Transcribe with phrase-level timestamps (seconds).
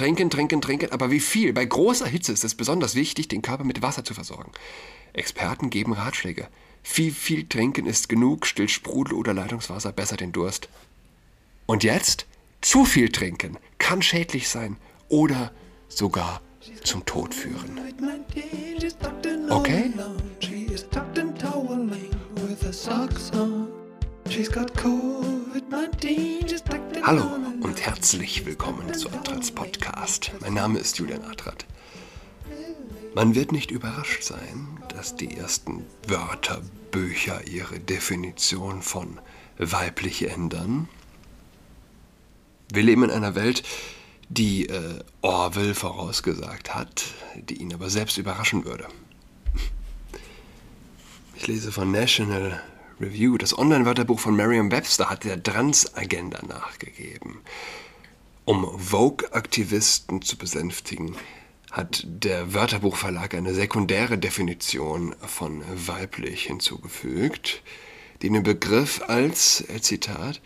[0.00, 1.52] Trinken, trinken, trinken, aber wie viel?
[1.52, 4.50] Bei großer Hitze ist es besonders wichtig, den Körper mit Wasser zu versorgen.
[5.12, 6.48] Experten geben Ratschläge.
[6.82, 10.70] Viel, viel trinken ist genug, still Sprudel oder Leitungswasser besser den Durst.
[11.66, 12.24] Und jetzt?
[12.62, 14.78] Zu viel trinken kann schädlich sein
[15.10, 15.52] oder
[15.90, 16.40] sogar
[16.82, 17.78] zum Tod führen.
[19.50, 19.92] Okay?
[27.02, 27.24] Hallo
[27.62, 30.32] und herzlich willkommen zu Adrats Podcast.
[30.40, 31.64] Mein Name ist Julian Adrat.
[33.14, 39.18] Man wird nicht überrascht sein, dass die ersten Wörterbücher ihre Definition von
[39.56, 40.88] weiblich ändern.
[42.72, 43.62] Wir leben in einer Welt,
[44.28, 48.86] die äh, Orwell vorausgesagt hat, die ihn aber selbst überraschen würde.
[51.34, 52.62] Ich lese von National
[53.00, 53.38] Review.
[53.38, 57.40] Das Online-Wörterbuch von Merriam-Webster hat der Trans-Agenda nachgegeben.
[58.44, 61.16] Um Vogue-Aktivisten zu besänftigen,
[61.70, 67.62] hat der Wörterbuchverlag eine sekundäre Definition von weiblich hinzugefügt,
[68.22, 70.40] die den Begriff als, äh, Zitat,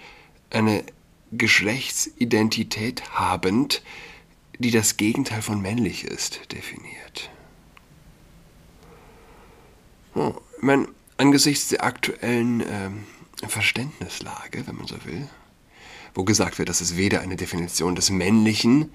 [0.51, 0.85] eine
[1.33, 3.83] Geschlechtsidentität habend,
[4.59, 7.31] die das Gegenteil von männlich ist, definiert.
[10.15, 12.91] Oh, ich meine, angesichts der aktuellen äh,
[13.49, 15.29] Verständnislage, wenn man so will,
[16.15, 18.91] wo gesagt wird, dass es weder eine Definition des Männlichen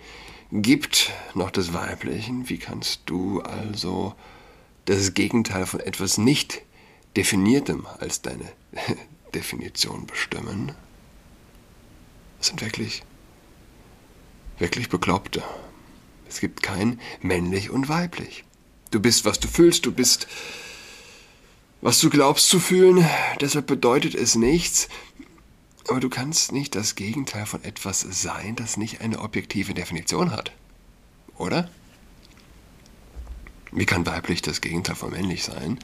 [0.52, 4.16] gibt noch des Weiblichen, wie kannst du also
[4.86, 6.62] das Gegenteil von etwas nicht
[7.16, 8.52] Definiertem als deine
[9.36, 10.74] Definition bestimmen?
[12.40, 13.04] Das sind wirklich,
[14.58, 15.44] wirklich Bekloppte.
[16.28, 18.44] Es gibt kein männlich und weiblich.
[18.92, 20.28] Du bist, was du fühlst, du bist,
[21.82, 23.06] was du glaubst zu fühlen,
[23.42, 24.90] deshalb bedeutet es nichts,
[25.88, 30.52] aber du kannst nicht das Gegenteil von etwas sein, das nicht eine objektive Definition hat.
[31.38, 31.70] Oder?
[33.72, 35.80] Wie kann weiblich das Gegenteil von männlich sein?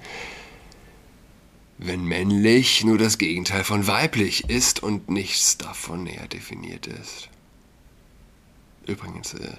[1.78, 7.30] wenn männlich nur das Gegenteil von weiblich ist und nichts davon näher definiert ist.
[8.88, 9.58] Übrigens, äh,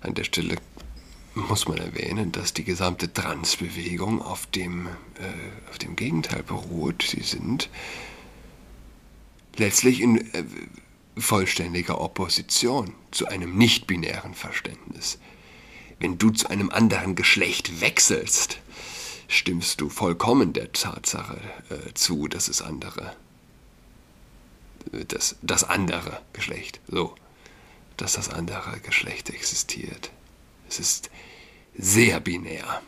[0.00, 0.56] an der Stelle
[1.36, 7.04] muss man erwähnen, dass die gesamte Transbewegung auf dem, äh, auf dem Gegenteil beruht.
[7.08, 7.68] Sie sind
[9.56, 10.44] letztlich in äh,
[11.18, 15.18] vollständiger Opposition zu einem nicht-binären Verständnis.
[15.98, 18.58] Wenn du zu einem anderen Geschlecht wechselst,
[19.28, 21.38] stimmst du vollkommen der Tatsache
[21.68, 23.14] äh, zu, dass es andere,
[25.08, 27.14] das, das andere Geschlecht, so,
[27.98, 30.10] dass das andere Geschlecht existiert.
[30.68, 31.10] Es ist
[31.76, 32.82] sehr binär.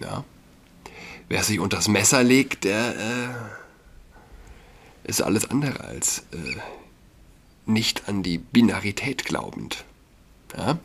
[0.00, 0.24] Ja.
[1.28, 2.94] Wer sich unter das Messer legt, der
[5.04, 6.56] äh, ist alles andere als äh,
[7.66, 9.84] nicht an die Binarität glaubend.
[10.56, 10.78] Ja?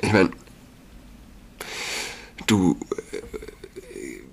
[0.00, 0.30] Ich meine,
[2.46, 2.78] du
[3.12, 3.18] äh,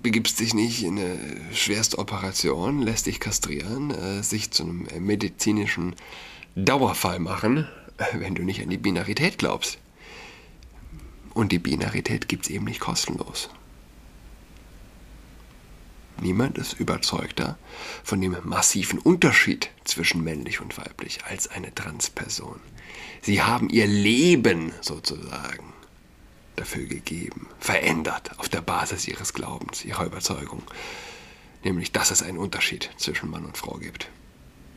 [0.02, 1.18] begibst dich nicht in eine
[1.52, 5.94] schwerste Operation, lässt dich kastrieren, äh, sich zu einem medizinischen
[6.54, 7.68] Dauerfall machen,
[8.14, 9.78] wenn du nicht an die Binarität glaubst.
[11.34, 13.50] Und die Binarität gibt es eben nicht kostenlos.
[16.20, 17.56] Niemand ist überzeugter
[18.02, 22.58] von dem massiven Unterschied zwischen männlich und weiblich als eine Transperson.
[23.22, 25.72] Sie haben ihr Leben sozusagen
[26.56, 30.62] dafür gegeben, verändert auf der Basis ihres Glaubens, ihrer Überzeugung.
[31.62, 34.10] Nämlich, dass es einen Unterschied zwischen Mann und Frau gibt.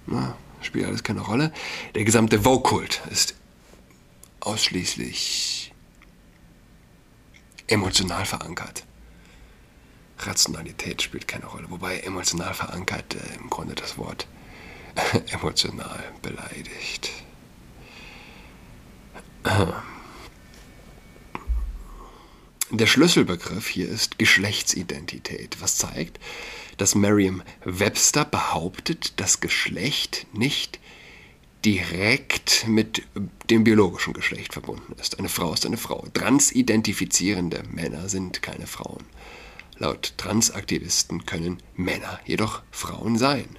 [0.05, 1.51] Na, spielt alles keine Rolle.
[1.95, 3.35] Der gesamte Vokult ist
[4.39, 5.73] ausschließlich
[7.67, 8.83] emotional verankert.
[10.19, 14.27] Rationalität spielt keine Rolle, wobei emotional verankert äh, im Grunde das Wort
[15.31, 17.11] emotional beleidigt.
[22.73, 26.21] Der Schlüsselbegriff hier ist Geschlechtsidentität, was zeigt,
[26.77, 30.79] dass Merriam-Webster behauptet, dass Geschlecht nicht
[31.65, 33.03] direkt mit
[33.49, 35.19] dem biologischen Geschlecht verbunden ist.
[35.19, 36.07] Eine Frau ist eine Frau.
[36.13, 39.03] Transidentifizierende Männer sind keine Frauen.
[39.77, 43.49] Laut Transaktivisten können Männer jedoch Frauen sein.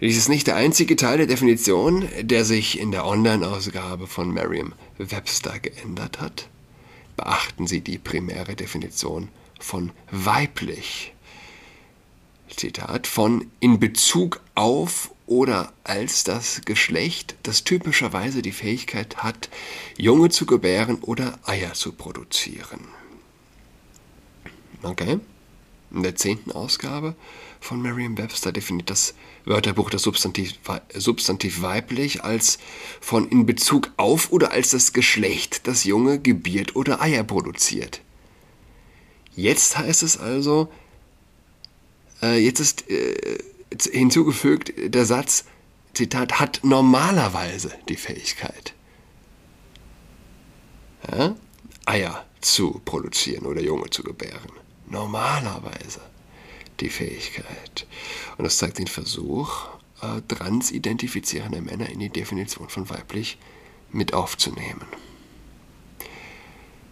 [0.00, 5.58] Dies ist nicht der einzige Teil der Definition, der sich in der Online-Ausgabe von Merriam-Webster
[5.58, 6.48] geändert hat
[7.20, 9.28] beachten Sie die primäre Definition
[9.58, 11.12] von weiblich.
[12.48, 19.50] Zitat von in Bezug auf oder als das Geschlecht, das typischerweise die Fähigkeit hat,
[19.98, 22.88] Junge zu gebären oder Eier zu produzieren.
[24.82, 25.20] Okay?
[25.92, 27.16] In der zehnten Ausgabe
[27.60, 29.14] von Merriam-Webster definiert das
[29.44, 30.54] Wörterbuch das Substantiv,
[30.94, 32.58] Substantiv weiblich als
[33.00, 38.02] von in Bezug auf oder als das Geschlecht, das Junge gebiert oder Eier produziert.
[39.34, 40.70] Jetzt heißt es also,
[42.22, 43.38] äh, jetzt ist äh,
[43.92, 45.44] hinzugefügt der Satz,
[45.94, 48.74] Zitat, hat normalerweise die Fähigkeit,
[51.10, 51.34] ja,
[51.84, 54.52] Eier zu produzieren oder Junge zu gebären.
[54.90, 56.00] Normalerweise
[56.80, 57.86] die Fähigkeit.
[58.36, 59.68] Und das zeigt den Versuch,
[60.02, 63.38] äh, transidentifizierende Männer in die Definition von weiblich
[63.92, 64.86] mit aufzunehmen.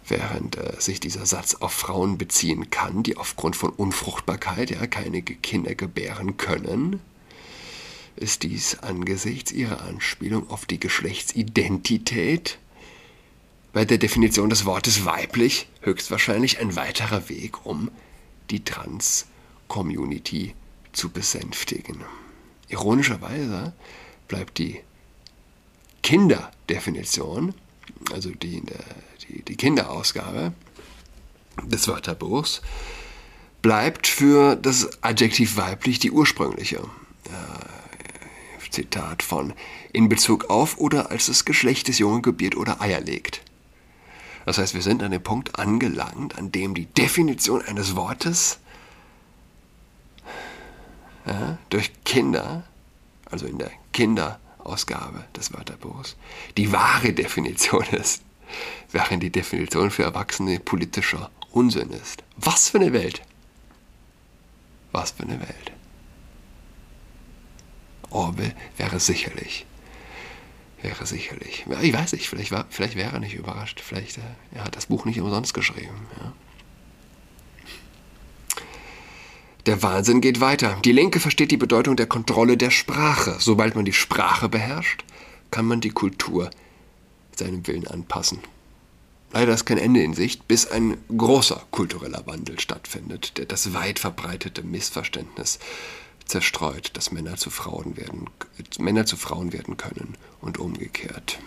[0.07, 5.23] Während äh, sich dieser Satz auf Frauen beziehen kann, die aufgrund von Unfruchtbarkeit ja keine
[5.23, 7.01] Kinder gebären können,
[8.17, 12.59] ist dies angesichts ihrer Anspielung auf die Geschlechtsidentität
[13.73, 17.91] bei der Definition des Wortes weiblich höchstwahrscheinlich ein weiterer Weg, um
[18.51, 20.55] die Trans-Community
[20.93, 22.05] zu besänftigen.
[22.69, 23.73] Ironischerweise
[24.27, 24.81] bleibt die
[26.03, 27.55] Kinderdefinition,
[28.13, 28.63] also die,
[29.29, 30.53] die, die Kinderausgabe
[31.65, 32.63] des Wörterbuchs,
[33.63, 36.77] bleibt für das Adjektiv weiblich die ursprüngliche.
[36.77, 37.69] Äh,
[38.71, 39.55] Zitat von
[39.93, 43.43] in Bezug auf oder als das Geschlecht des Jungen gebiert oder Eier legt.
[44.49, 48.59] Das heißt, wir sind an dem Punkt angelangt, an dem die Definition eines Wortes
[51.27, 52.65] ja, durch Kinder,
[53.31, 56.17] also in der Kinderausgabe des Wörterbuchs,
[56.57, 58.23] die wahre Definition ist,
[58.91, 62.25] während die Definition für Erwachsene politischer Unsinn ist.
[62.39, 63.21] Was für eine Welt!
[64.93, 65.73] Was für eine Welt!
[68.09, 69.67] Orwell wäre sicherlich
[70.83, 71.67] wäre sicherlich.
[71.83, 73.81] Ich weiß nicht, vielleicht, war, vielleicht wäre er nicht überrascht.
[73.81, 74.23] Vielleicht äh,
[74.55, 76.07] er hat das Buch nicht umsonst geschrieben.
[76.21, 76.33] Ja.
[79.67, 80.79] Der Wahnsinn geht weiter.
[80.85, 83.37] Die Linke versteht die Bedeutung der Kontrolle der Sprache.
[83.39, 85.05] Sobald man die Sprache beherrscht,
[85.51, 86.51] kann man die Kultur
[87.37, 88.39] seinem Willen anpassen.
[89.33, 93.99] Leider ist kein Ende in Sicht, bis ein großer kultureller Wandel stattfindet, der das weit
[93.99, 95.59] verbreitete Missverständnis
[96.29, 98.31] zerstreut, dass Männer zu Frauen werden,
[98.79, 101.39] Männer zu Frauen werden können und umgekehrt.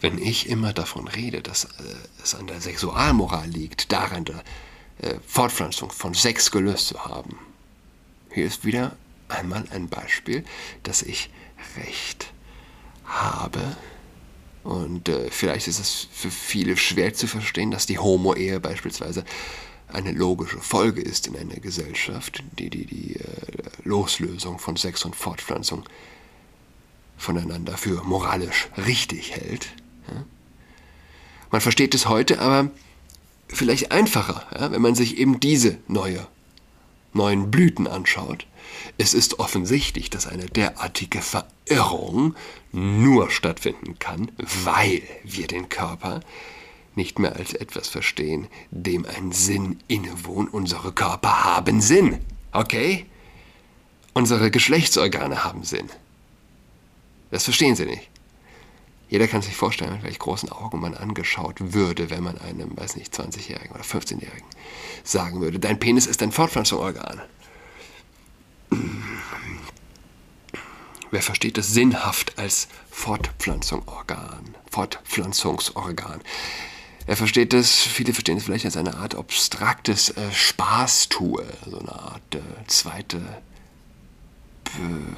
[0.00, 1.68] Wenn ich immer davon rede, dass äh,
[2.22, 4.42] es an der Sexualmoral liegt, daran der
[4.98, 7.38] äh, Fortpflanzung von Sex gelöst zu haben,
[8.32, 8.96] hier ist wieder
[9.28, 10.44] einmal ein Beispiel,
[10.82, 11.30] dass ich
[11.76, 12.32] recht
[13.04, 13.76] habe.
[14.62, 19.24] Und äh, vielleicht ist es für viele schwer zu verstehen, dass die Homo-Ehe beispielsweise
[19.94, 23.24] eine logische Folge ist in einer Gesellschaft, die die, die äh,
[23.84, 25.84] Loslösung von Sex und Fortpflanzung
[27.16, 29.68] voneinander für moralisch richtig hält.
[30.08, 30.24] Ja?
[31.50, 32.70] Man versteht es heute aber
[33.48, 36.26] vielleicht einfacher, ja, wenn man sich eben diese neue,
[37.12, 38.46] neuen Blüten anschaut.
[38.98, 42.36] Es ist offensichtlich, dass eine derartige Verirrung
[42.72, 44.30] nur stattfinden kann,
[44.64, 46.20] weil wir den Körper
[46.94, 50.52] nicht mehr als etwas verstehen, dem ein Sinn innewohnt.
[50.52, 52.18] Unsere Körper haben Sinn,
[52.52, 53.06] okay?
[54.12, 55.88] Unsere Geschlechtsorgane haben Sinn.
[57.30, 58.08] Das verstehen sie nicht.
[59.08, 62.96] Jeder kann sich vorstellen, mit welch großen Augen man angeschaut würde, wenn man einem, weiß
[62.96, 64.46] nicht, 20-Jährigen oder 15-Jährigen
[65.02, 67.20] sagen würde, dein Penis ist ein Fortpflanzungsorgan.
[71.10, 74.54] Wer versteht es sinnhaft als Fortpflanzungsorgan?
[74.70, 76.20] Fortpflanzungsorgan.
[77.06, 81.92] Er versteht es, viele verstehen es vielleicht als eine Art abstraktes äh, Spaßtue, so eine
[81.92, 83.16] Art äh, zweite,
[84.76, 85.10] äh,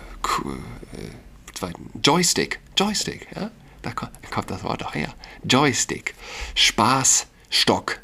[1.54, 3.50] zweiten Joystick, Joystick, ja,
[3.82, 5.14] da kommt das Wort auch her.
[5.44, 6.14] Joystick,
[6.54, 7.98] Spaßstock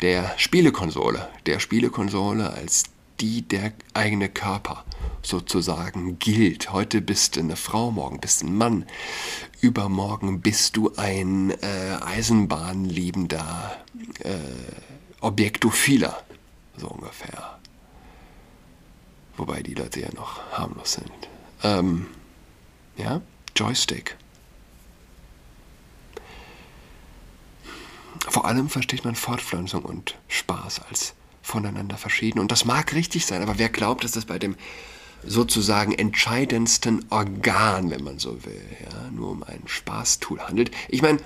[0.00, 2.84] der Spielekonsole, der Spielekonsole als
[3.20, 4.84] die der eigene Körper
[5.22, 6.72] sozusagen gilt.
[6.72, 8.86] Heute bist du eine Frau, morgen bist du ein Mann,
[9.60, 13.76] übermorgen bist du ein äh, Eisenbahnliebender
[14.20, 14.38] äh,
[15.20, 16.22] Objektophiler,
[16.76, 17.58] so ungefähr.
[19.36, 21.12] Wobei die Leute ja noch harmlos sind.
[21.62, 22.06] Ähm,
[22.96, 23.20] ja,
[23.54, 24.16] Joystick.
[28.28, 32.40] Vor allem versteht man Fortpflanzung und Spaß als voneinander verschieden.
[32.40, 34.56] Und das mag richtig sein, aber wer glaubt, dass das bei dem
[35.24, 40.70] sozusagen entscheidendsten Organ, wenn man so will, ja, nur um ein Spaßtool handelt.
[40.88, 41.18] Ich meine,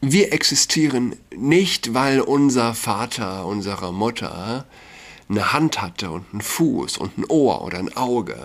[0.00, 4.66] wir existieren nicht, weil unser Vater, unsere Mutter
[5.28, 8.38] eine Hand hatte und einen Fuß und ein Ohr oder ein Auge.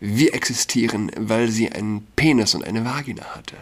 [0.00, 3.56] Wir existieren, weil sie einen Penis und eine Vagina hatte.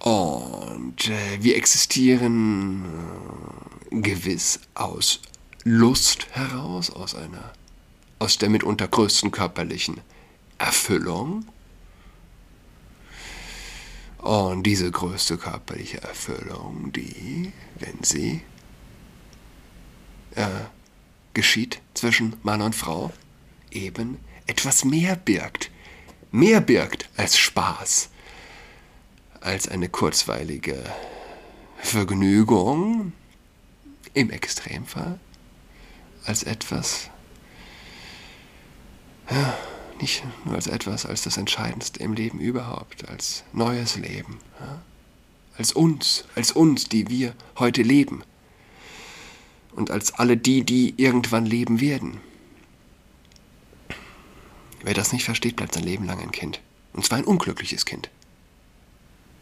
[0.00, 2.84] Und äh, wir existieren
[3.90, 5.20] äh, gewiss aus
[5.68, 7.52] Lust heraus, aus einer,
[8.18, 10.00] aus der mitunter größten körperlichen
[10.56, 11.44] Erfüllung.
[14.16, 18.40] Und diese größte körperliche Erfüllung, die, wenn sie
[20.36, 20.46] äh,
[21.34, 23.12] geschieht zwischen Mann und Frau,
[23.70, 25.70] eben etwas mehr birgt.
[26.32, 28.08] Mehr birgt als Spaß,
[29.42, 30.82] als eine kurzweilige
[31.76, 33.12] Vergnügung,
[34.14, 35.20] im Extremfall,
[36.28, 37.10] als etwas,
[39.30, 39.56] ja,
[40.00, 44.82] nicht nur als etwas, als das Entscheidendste im Leben überhaupt, als neues Leben, ja,
[45.56, 48.22] als uns, als uns, die wir heute leben
[49.72, 52.20] und als alle die, die irgendwann leben werden.
[54.82, 56.60] Wer das nicht versteht, bleibt sein Leben lang ein Kind.
[56.92, 58.10] Und zwar ein unglückliches Kind.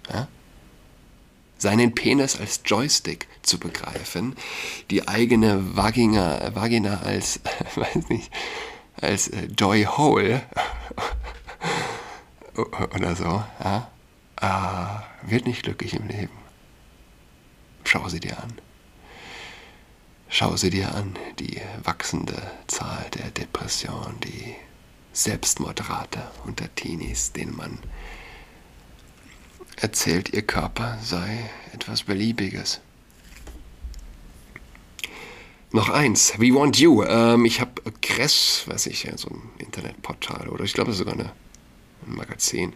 [0.08, 0.28] Ja?
[1.58, 4.36] Seinen Penis als Joystick zu begreifen,
[4.90, 7.40] die eigene Vagina, Vagina als,
[7.74, 8.30] weiß nicht,
[9.00, 10.42] als äh, Joy Hole
[12.94, 13.90] oder so, ja?
[14.40, 16.36] äh, wird nicht glücklich im Leben.
[17.84, 18.52] Schau sie dir an.
[20.28, 22.34] Schau sie dir an, die wachsende
[22.66, 24.56] Zahl der Depressionen, die
[25.12, 27.78] Selbstmordrate unter Teenies, denen man
[29.76, 32.80] erzählt, ihr Körper sei etwas Beliebiges.
[35.72, 37.02] Noch eins, We Want You.
[37.02, 41.32] Ähm, ich habe Kress, weiß ich, so ein Internetportal oder ich glaube sogar eine,
[42.06, 42.74] ein Magazin.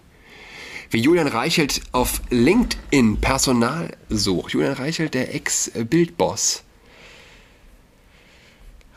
[0.91, 4.53] Wie Julian Reichelt auf LinkedIn Personal sucht.
[4.53, 6.65] Julian Reichelt, der Ex-Bildboss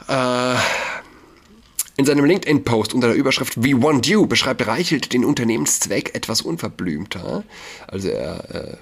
[0.08, 0.14] äh,
[2.04, 7.46] in seinem LinkedIn-Post unter der Überschrift We Want You beschreibt Reichelt den Unternehmenszweck etwas unverblümter.
[7.88, 8.78] Also er äh,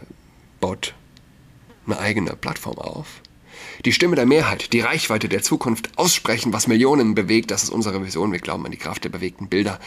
[0.59, 0.95] baut
[1.85, 3.21] eine eigene Plattform auf.
[3.85, 8.03] Die Stimme der Mehrheit, die Reichweite der Zukunft aussprechen, was Millionen bewegt, das ist unsere
[8.03, 8.31] Vision.
[8.31, 9.79] Wir glauben an die Kraft der bewegten Bilder,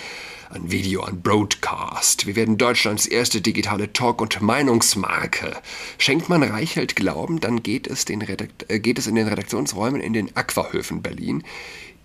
[0.51, 2.29] an Video, an Broadcast.
[2.29, 5.57] Wir werden Deutschlands erste digitale Talk- und Meinungsmarke.
[5.99, 10.01] Schenkt man Reichelt Glauben, dann geht es, den Redakt äh, geht es in den Redaktionsräumen
[10.01, 11.43] in den Aquahöfen Berlin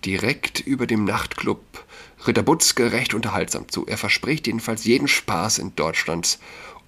[0.06, 1.86] direkt über dem Nachtclub
[2.28, 3.86] Ritter Butzke recht unterhaltsam zu.
[3.86, 6.40] Er verspricht jedenfalls jeden Spaß in Deutschlands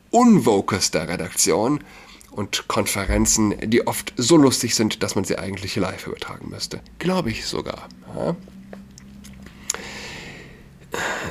[0.09, 1.83] unvokester Redaktion
[2.31, 6.81] und Konferenzen, die oft so lustig sind, dass man sie eigentlich live übertragen müsste.
[6.99, 7.87] Glaube ich sogar.
[8.15, 8.35] Ja?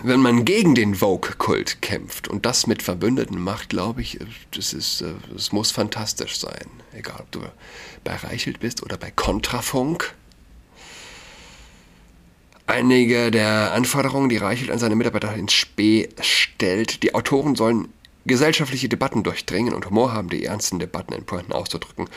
[0.02, 4.18] Wenn man gegen den Vogue-Kult kämpft und das mit Verbündeten macht, glaube ich,
[4.52, 6.66] das, ist, das muss fantastisch sein.
[6.92, 7.40] Egal, ob du
[8.02, 10.14] bei Reichelt bist oder bei Kontrafunk.
[12.70, 17.88] Einige der Anforderungen, die Reichelt an seine Mitarbeiter ins Spee stellt, die Autoren sollen
[18.26, 22.08] gesellschaftliche Debatten durchdringen und Humor haben, die ernsten Debatten in Pointen auszudrücken.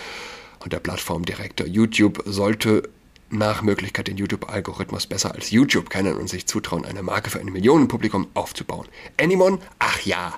[0.60, 2.88] Und der Plattformdirektor YouTube sollte
[3.32, 7.48] nach Möglichkeit den YouTube-Algorithmus besser als YouTube kennen und sich zutrauen, eine Marke für ein
[7.48, 8.88] Millionenpublikum aufzubauen.
[9.20, 9.58] Anyone?
[9.80, 10.36] Ach ja,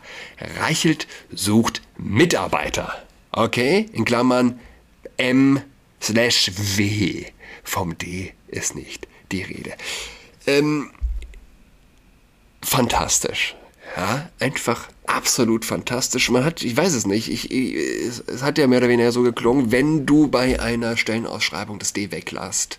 [0.61, 3.03] Reichelt sucht Mitarbeiter.
[3.33, 3.89] Okay?
[3.91, 4.61] In Klammern
[5.17, 5.59] M
[6.05, 7.25] slash W.
[7.63, 9.75] Vom D ist nicht die Rede.
[10.45, 10.91] Ähm,
[12.61, 13.55] fantastisch.
[13.97, 16.29] Ja, einfach absolut fantastisch.
[16.29, 19.11] Man hat, ich weiß es nicht, ich, ich, es, es, hat ja mehr oder weniger
[19.11, 22.77] so geklungen, wenn du bei einer Stellenausschreibung das D weglässt,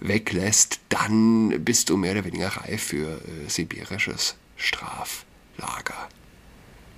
[0.00, 6.08] weglässt, dann bist du mehr oder weniger reif für äh, sibirisches Straflager.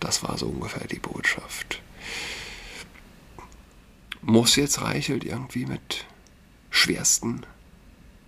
[0.00, 1.80] Das war so ungefähr die Botschaft.
[4.26, 6.04] Muss jetzt Reichelt irgendwie mit
[6.70, 7.46] schwersten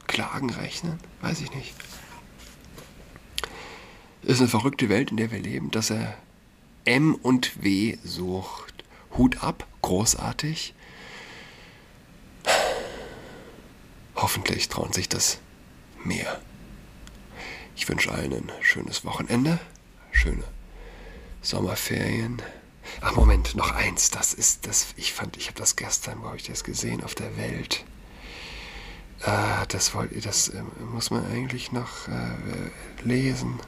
[0.07, 0.99] Klagen rechnen?
[1.21, 1.75] Weiß ich nicht
[4.29, 6.15] ist eine verrückte Welt, in der wir leben, dass er
[6.85, 8.85] M und W sucht.
[9.17, 10.75] Hut ab, großartig.
[14.15, 15.39] Hoffentlich trauen sich das
[16.05, 16.41] mehr.
[17.75, 19.59] Ich wünsche allen ein schönes Wochenende,
[20.13, 20.45] schöne
[21.41, 22.43] Sommerferien.
[23.01, 24.11] Ach Moment, noch eins.
[24.11, 24.89] Das ist das.
[24.97, 27.85] Ich fand, ich habe das gestern, wo habe ich das gesehen auf der Welt.
[29.23, 33.59] Äh, das wollt, das äh, muss man eigentlich noch äh, lesen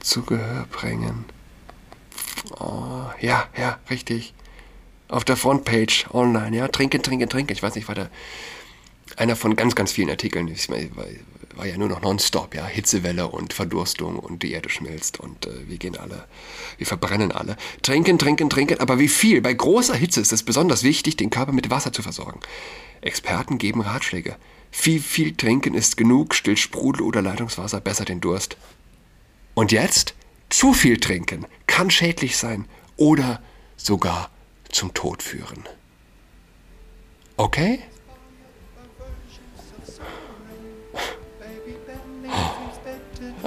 [0.00, 1.24] zu Gehör bringen.
[2.60, 4.34] Oh, ja, ja, richtig.
[5.08, 7.52] Auf der Frontpage online, ja, trinken, trinken, trinken.
[7.52, 8.08] Ich weiß nicht, war da
[9.16, 10.48] einer von ganz, ganz vielen Artikeln.
[10.48, 10.68] Ich
[11.56, 15.68] war, ja nur noch nonstop, ja, Hitzewelle und Verdurstung und die Erde schmilzt und äh,
[15.68, 16.26] wir gehen alle,
[16.78, 17.56] wir verbrennen alle.
[17.82, 19.40] Trinken, trinken, trinken, aber wie viel?
[19.40, 22.40] Bei großer Hitze ist es besonders wichtig, den Körper mit Wasser zu versorgen.
[23.00, 24.36] Experten geben Ratschläge.
[24.70, 28.56] Viel, viel trinken ist genug, still Sprudel oder Leitungswasser besser den Durst.
[29.54, 30.14] Und jetzt?
[30.50, 33.42] Zu viel trinken kann schädlich sein oder
[33.76, 34.30] sogar
[34.70, 35.64] zum Tod führen.
[37.36, 37.80] Okay?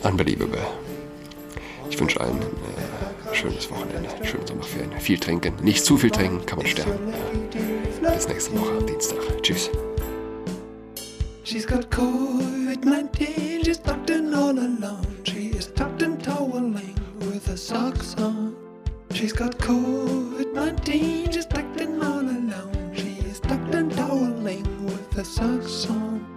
[0.08, 0.66] Unbelievable.
[1.90, 4.92] Ich wünsche allen ein äh, schönes Wochenende, schöne Sommerferien.
[5.02, 6.92] Viel trinken, nicht zu viel trinken, kann man sterben.
[8.02, 8.12] Ja.
[8.12, 9.20] Bis nächste Woche am Dienstag.
[9.44, 9.70] Tschüss.
[11.44, 15.06] She's got COVID-19, she's tucked in all alone.
[15.24, 18.56] She is tucked in toweling with her socks on.
[19.14, 22.94] She's got COVID-19, she's tucked in all alone.
[22.94, 26.37] She is tucked in toweling with her socks on.